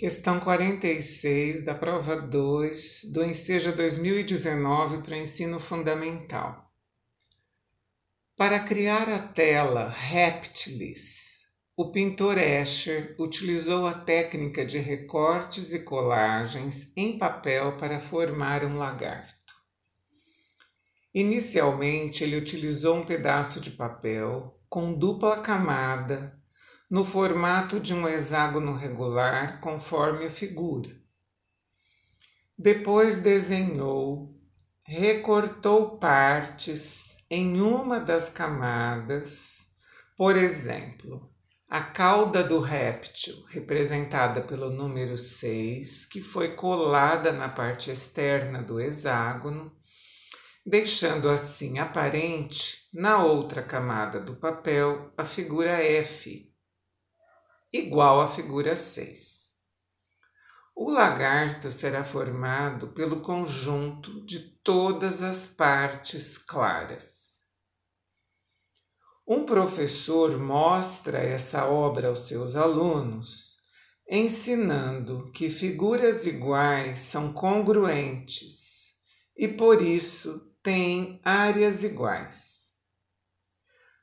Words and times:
Questão 0.00 0.40
46 0.40 1.62
da 1.62 1.74
prova 1.74 2.16
2 2.16 3.10
do 3.12 3.22
Enseja 3.22 3.70
2019 3.70 5.02
para 5.02 5.18
ensino 5.18 5.60
fundamental. 5.60 6.72
Para 8.34 8.60
criar 8.60 9.10
a 9.10 9.18
tela 9.18 9.90
Reptilis, 9.90 11.42
o 11.76 11.92
pintor 11.92 12.38
Escher 12.38 13.14
utilizou 13.18 13.86
a 13.86 13.92
técnica 13.92 14.64
de 14.64 14.78
recortes 14.78 15.74
e 15.74 15.80
colagens 15.80 16.94
em 16.96 17.18
papel 17.18 17.76
para 17.76 18.00
formar 18.00 18.64
um 18.64 18.78
lagarto. 18.78 19.54
Inicialmente, 21.12 22.24
ele 22.24 22.38
utilizou 22.38 22.96
um 22.96 23.04
pedaço 23.04 23.60
de 23.60 23.72
papel 23.72 24.58
com 24.66 24.94
dupla 24.94 25.42
camada 25.42 26.39
no 26.90 27.04
formato 27.04 27.78
de 27.78 27.94
um 27.94 28.08
hexágono 28.08 28.74
regular, 28.74 29.60
conforme 29.60 30.26
a 30.26 30.30
figura. 30.30 30.90
Depois 32.58 33.22
desenhou, 33.22 34.36
recortou 34.84 35.98
partes 35.98 37.16
em 37.30 37.60
uma 37.60 38.00
das 38.00 38.28
camadas, 38.28 39.68
por 40.16 40.36
exemplo, 40.36 41.30
a 41.68 41.80
cauda 41.80 42.42
do 42.42 42.58
réptil, 42.58 43.44
representada 43.46 44.40
pelo 44.40 44.68
número 44.68 45.16
6, 45.16 46.06
que 46.06 46.20
foi 46.20 46.56
colada 46.56 47.30
na 47.30 47.48
parte 47.48 47.92
externa 47.92 48.60
do 48.60 48.80
hexágono, 48.80 49.72
deixando 50.66 51.30
assim 51.30 51.78
aparente, 51.78 52.88
na 52.92 53.22
outra 53.22 53.62
camada 53.62 54.18
do 54.18 54.34
papel, 54.34 55.12
a 55.16 55.24
figura 55.24 55.70
F, 55.70 56.49
igual 57.72 58.20
à 58.20 58.28
figura 58.28 58.74
6. 58.74 59.50
O 60.74 60.90
lagarto 60.90 61.70
será 61.70 62.02
formado 62.02 62.88
pelo 62.88 63.20
conjunto 63.20 64.24
de 64.24 64.40
todas 64.62 65.22
as 65.22 65.46
partes 65.46 66.38
claras. 66.38 67.42
Um 69.26 69.44
professor 69.44 70.38
mostra 70.38 71.18
essa 71.18 71.66
obra 71.66 72.08
aos 72.08 72.26
seus 72.26 72.56
alunos, 72.56 73.58
ensinando 74.08 75.30
que 75.32 75.48
figuras 75.48 76.26
iguais 76.26 76.98
são 76.98 77.32
congruentes 77.32 78.96
e 79.36 79.46
por 79.46 79.80
isso 79.80 80.50
têm 80.62 81.20
áreas 81.24 81.84
iguais. 81.84 82.59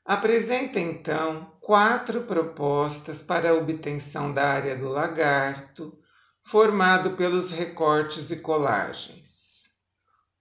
Apresenta 0.08 0.80
então 0.80 1.52
quatro 1.60 2.22
propostas 2.22 3.20
para 3.20 3.50
a 3.50 3.54
obtenção 3.54 4.32
da 4.32 4.48
área 4.48 4.74
do 4.74 4.88
lagarto, 4.88 5.98
formado 6.42 7.10
pelos 7.10 7.50
recortes 7.50 8.30
e 8.30 8.36
colagens. 8.36 9.68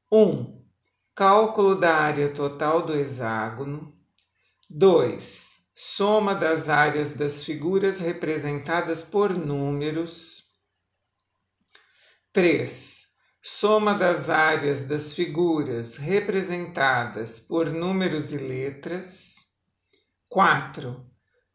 1. 0.09 0.21
Um, 0.21 0.65
cálculo 1.13 1.75
da 1.75 1.97
área 1.97 2.29
total 2.29 2.81
do 2.81 2.97
hexágono. 2.97 3.93
2. 4.69 5.63
Soma 5.75 6.33
das 6.33 6.69
áreas 6.69 7.17
das 7.17 7.43
figuras 7.43 7.99
representadas 7.99 9.01
por 9.01 9.33
números. 9.33 10.45
3. 12.31 13.05
Soma 13.41 13.95
das 13.95 14.29
áreas 14.29 14.87
das 14.87 15.13
figuras 15.13 15.97
representadas 15.97 17.37
por 17.37 17.69
números 17.69 18.31
e 18.31 18.37
letras. 18.37 19.36
4. 20.29 21.05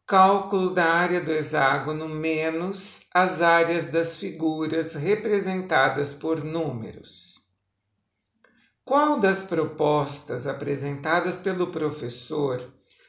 Cálculo 0.05 0.73
da 0.73 0.85
área 0.85 1.21
do 1.21 1.31
hexágono 1.31 2.09
menos 2.09 3.07
as 3.13 3.41
áreas 3.41 3.85
das 3.85 4.17
figuras 4.17 4.95
representadas 4.95 6.13
por 6.13 6.43
números. 6.43 7.39
Qual 8.83 9.19
das 9.19 9.43
propostas 9.43 10.47
apresentadas 10.47 11.37
pelo 11.37 11.67
professor 11.67 12.59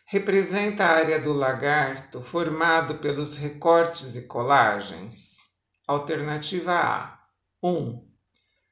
representa 0.06 0.84
a 0.84 0.90
área 0.90 1.18
do 1.18 1.32
lagarto 1.32 2.20
formado 2.20 2.98
pelos 2.98 3.38
recortes 3.38 4.16
e 4.16 4.22
colagens? 4.26 5.38
Alternativa 5.88 6.74
A: 6.74 7.18
1, 7.62 8.06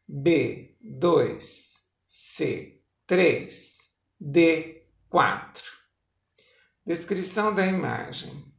B, 0.06 0.77
2, 0.81 1.72
C, 2.06 2.83
3, 3.06 3.78
D, 4.21 4.87
4. 5.09 5.81
Descrição 6.84 7.54
da 7.54 7.65
imagem. 7.65 8.53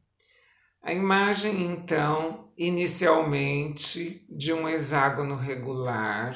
A 0.82 0.94
imagem, 0.94 1.62
então, 1.66 2.54
inicialmente 2.58 4.26
de 4.30 4.54
um 4.54 4.68
hexágono 4.70 5.36
regular, 5.36 6.34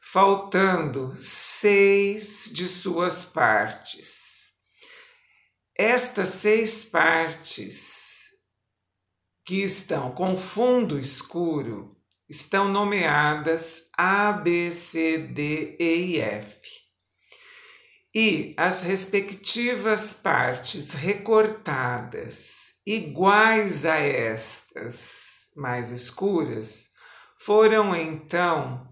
faltando 0.00 1.16
seis 1.20 2.48
de 2.54 2.68
suas 2.68 3.24
partes. 3.24 4.52
Estas 5.76 6.28
seis 6.28 6.84
partes 6.84 8.30
que 9.44 9.64
estão 9.64 10.12
com 10.12 10.36
fundo 10.36 11.00
escuro 11.00 11.96
estão 12.28 12.68
nomeadas 12.68 13.90
A, 13.98 14.30
B, 14.30 14.70
C, 14.70 15.18
D, 15.18 15.76
E 15.80 16.14
e 16.14 16.20
F 16.20 16.85
e 18.18 18.54
as 18.56 18.82
respectivas 18.82 20.14
partes 20.14 20.94
recortadas 20.94 22.76
iguais 22.86 23.84
a 23.84 23.96
estas 23.96 25.50
mais 25.54 25.92
escuras 25.92 26.88
foram 27.38 27.94
então 27.94 28.88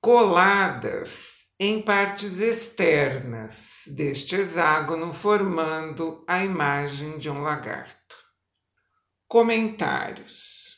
coladas 0.00 1.46
em 1.58 1.82
partes 1.82 2.38
externas 2.38 3.82
deste 3.96 4.36
hexágono, 4.36 5.12
formando 5.12 6.24
a 6.28 6.44
imagem 6.44 7.18
de 7.18 7.28
um 7.28 7.42
lagarto. 7.42 8.16
Comentários. 9.26 10.76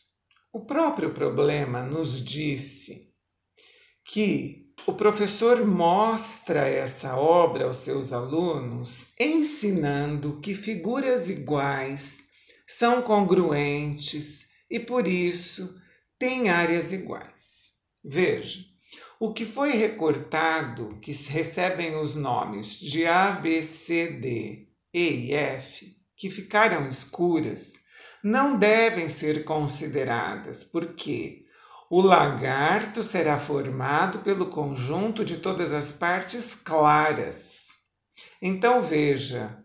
O 0.50 0.64
próprio 0.64 1.12
problema 1.12 1.82
nos 1.82 2.24
disse 2.24 3.12
que 4.02 4.67
o 4.88 4.94
professor 4.94 5.66
mostra 5.66 6.66
essa 6.66 7.14
obra 7.14 7.66
aos 7.66 7.76
seus 7.76 8.10
alunos, 8.10 9.12
ensinando 9.20 10.40
que 10.40 10.54
figuras 10.54 11.28
iguais 11.28 12.26
são 12.66 13.02
congruentes 13.02 14.48
e 14.70 14.80
por 14.80 15.06
isso 15.06 15.78
têm 16.18 16.48
áreas 16.48 16.90
iguais. 16.90 17.72
Veja, 18.02 18.64
o 19.20 19.34
que 19.34 19.44
foi 19.44 19.72
recortado, 19.72 20.98
que 21.02 21.12
recebem 21.12 21.94
os 21.96 22.16
nomes 22.16 22.80
de 22.80 23.06
A, 23.06 23.32
B, 23.32 23.62
C, 23.62 24.06
D, 24.12 24.68
E 24.94 25.26
e 25.26 25.34
F, 25.34 25.98
que 26.16 26.30
ficaram 26.30 26.88
escuras, 26.88 27.74
não 28.24 28.58
devem 28.58 29.10
ser 29.10 29.44
consideradas, 29.44 30.64
porque 30.64 31.44
o 31.90 32.00
lagarto 32.02 33.02
será 33.02 33.38
formado 33.38 34.18
pelo 34.18 34.46
conjunto 34.46 35.24
de 35.24 35.38
todas 35.38 35.72
as 35.72 35.92
partes 35.92 36.54
claras. 36.54 37.78
Então 38.42 38.80
veja, 38.80 39.62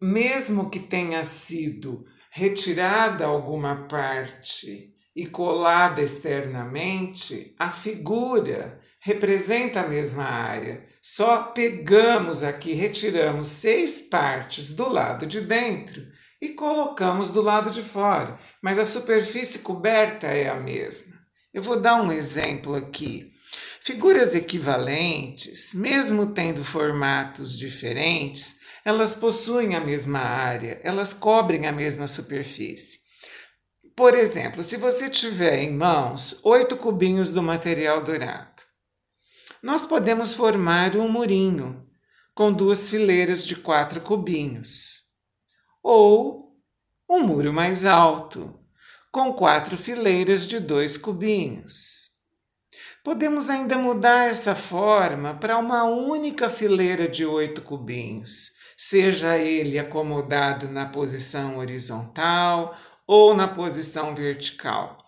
mesmo 0.00 0.68
que 0.68 0.80
tenha 0.80 1.22
sido 1.22 2.04
retirada 2.30 3.24
alguma 3.24 3.86
parte 3.86 4.94
e 5.14 5.26
colada 5.26 6.02
externamente, 6.02 7.54
a 7.58 7.70
figura 7.70 8.80
representa 9.00 9.80
a 9.80 9.88
mesma 9.88 10.24
área. 10.24 10.84
Só 11.00 11.44
pegamos 11.44 12.42
aqui, 12.42 12.72
retiramos 12.72 13.48
seis 13.48 14.02
partes 14.02 14.74
do 14.74 14.88
lado 14.88 15.24
de 15.24 15.40
dentro 15.40 16.15
e 16.40 16.50
colocamos 16.50 17.30
do 17.30 17.40
lado 17.40 17.70
de 17.70 17.82
fora, 17.82 18.38
mas 18.62 18.78
a 18.78 18.84
superfície 18.84 19.60
coberta 19.60 20.26
é 20.26 20.48
a 20.48 20.56
mesma. 20.56 21.14
Eu 21.52 21.62
vou 21.62 21.80
dar 21.80 22.02
um 22.02 22.12
exemplo 22.12 22.74
aqui. 22.74 23.32
Figuras 23.80 24.34
equivalentes, 24.34 25.72
mesmo 25.72 26.34
tendo 26.34 26.64
formatos 26.64 27.56
diferentes, 27.56 28.56
elas 28.84 29.14
possuem 29.14 29.74
a 29.74 29.80
mesma 29.80 30.18
área, 30.18 30.80
elas 30.82 31.14
cobrem 31.14 31.66
a 31.66 31.72
mesma 31.72 32.06
superfície. 32.06 32.98
Por 33.94 34.14
exemplo, 34.14 34.62
se 34.62 34.76
você 34.76 35.08
tiver 35.08 35.62
em 35.62 35.72
mãos 35.72 36.40
oito 36.44 36.76
cubinhos 36.76 37.32
do 37.32 37.42
material 37.42 38.04
dourado, 38.04 38.62
nós 39.62 39.86
podemos 39.86 40.34
formar 40.34 40.94
um 40.96 41.08
murinho 41.08 41.86
com 42.34 42.52
duas 42.52 42.90
fileiras 42.90 43.46
de 43.46 43.56
quatro 43.56 44.00
cubinhos 44.02 45.05
ou 45.88 46.52
um 47.08 47.20
muro 47.20 47.52
mais 47.52 47.84
alto, 47.84 48.58
com 49.12 49.32
quatro 49.32 49.76
fileiras 49.76 50.44
de 50.44 50.58
dois 50.58 50.98
cubinhos. 50.98 52.10
Podemos 53.04 53.48
ainda 53.48 53.78
mudar 53.78 54.24
essa 54.24 54.56
forma 54.56 55.34
para 55.34 55.56
uma 55.56 55.84
única 55.84 56.48
fileira 56.48 57.06
de 57.06 57.24
oito 57.24 57.62
cubinhos, 57.62 58.50
seja 58.76 59.38
ele 59.38 59.78
acomodado 59.78 60.66
na 60.66 60.86
posição 60.86 61.58
horizontal 61.58 62.76
ou 63.06 63.32
na 63.32 63.46
posição 63.46 64.12
vertical. 64.12 64.98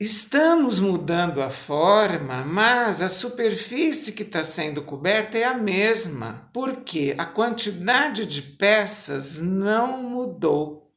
Estamos 0.00 0.78
mudando 0.78 1.42
a 1.42 1.50
forma, 1.50 2.44
mas 2.44 3.02
a 3.02 3.08
superfície 3.08 4.12
que 4.12 4.22
está 4.22 4.44
sendo 4.44 4.84
coberta 4.84 5.36
é 5.36 5.42
a 5.42 5.54
mesma, 5.54 6.48
porque 6.54 7.16
a 7.18 7.26
quantidade 7.26 8.24
de 8.24 8.40
peças 8.40 9.40
não 9.40 10.00
mudou. 10.00 10.94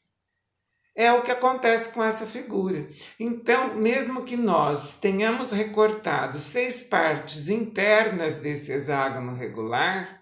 É 0.94 1.12
o 1.12 1.24
que 1.24 1.32
acontece 1.32 1.96
com 1.96 2.04
essa 2.04 2.28
figura. 2.28 2.88
Então, 3.20 3.74
mesmo 3.74 4.24
que 4.24 4.38
nós 4.38 5.00
tenhamos 5.00 5.52
recortado 5.52 6.38
seis 6.38 6.84
partes 6.84 7.50
internas 7.50 8.38
desse 8.38 8.72
hexágono 8.72 9.34
regular, 9.34 10.22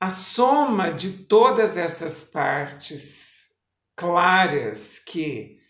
a 0.00 0.10
soma 0.10 0.90
de 0.90 1.12
todas 1.12 1.76
essas 1.76 2.24
partes 2.24 3.50
claras 3.94 4.98
que 4.98 5.64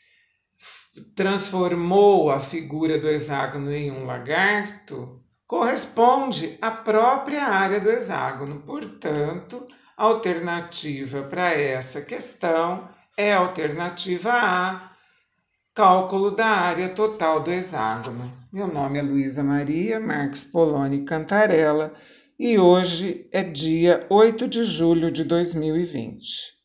transformou 1.14 2.31
a 2.31 2.40
figura 2.40 2.98
do 2.98 3.08
hexágono 3.08 3.72
em 3.72 3.90
um 3.90 4.04
lagarto 4.04 5.20
corresponde 5.46 6.58
à 6.60 6.70
própria 6.70 7.44
área 7.44 7.81
do 7.81 7.90
hexágono. 7.90 8.62
Portanto, 8.62 9.64
a 9.96 10.04
alternativa 10.04 11.22
para 11.22 11.52
essa 11.52 12.02
questão 12.02 12.88
é 13.16 13.32
a 13.32 13.38
alternativa 13.38 14.32
A, 14.32 14.93
cálculo 15.75 16.31
da 16.31 16.46
área 16.46 16.88
total 16.88 17.40
do 17.40 17.50
hexágono. 17.50 18.31
Meu 18.52 18.66
nome 18.66 18.99
é 18.99 19.02
Luísa 19.02 19.42
Maria 19.42 20.00
Marques 20.00 20.44
Poloni 20.44 21.04
Cantarella 21.04 21.92
e 22.38 22.58
hoje 22.58 23.28
é 23.32 23.42
dia 23.42 24.04
8 24.10 24.49
de 24.49 24.64
julho 24.64 25.10
de 25.10 25.25
2020. 25.25 26.55